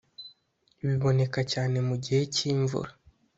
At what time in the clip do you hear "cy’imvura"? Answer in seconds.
2.33-2.91